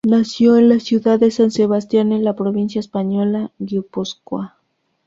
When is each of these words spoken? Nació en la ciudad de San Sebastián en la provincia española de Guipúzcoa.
Nació 0.03 0.57
en 0.57 0.67
la 0.69 0.79
ciudad 0.79 1.19
de 1.19 1.29
San 1.29 1.51
Sebastián 1.51 2.11
en 2.11 2.23
la 2.23 2.35
provincia 2.35 2.79
española 2.79 3.51
de 3.59 3.67
Guipúzcoa. 3.75 4.57